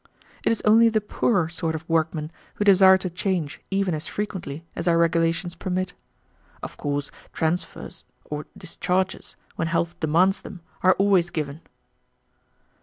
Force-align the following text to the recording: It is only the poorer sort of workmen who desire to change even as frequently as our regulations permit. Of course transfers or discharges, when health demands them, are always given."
It 0.43 0.51
is 0.51 0.63
only 0.65 0.89
the 0.89 0.99
poorer 0.99 1.47
sort 1.47 1.75
of 1.75 1.87
workmen 1.87 2.31
who 2.55 2.63
desire 2.65 2.97
to 2.97 3.09
change 3.11 3.61
even 3.69 3.93
as 3.93 4.07
frequently 4.07 4.65
as 4.75 4.87
our 4.87 4.97
regulations 4.97 5.53
permit. 5.53 5.93
Of 6.63 6.75
course 6.75 7.11
transfers 7.33 8.03
or 8.25 8.47
discharges, 8.57 9.35
when 9.57 9.67
health 9.67 9.99
demands 9.99 10.41
them, 10.41 10.61
are 10.81 10.93
always 10.97 11.29
given." 11.29 11.61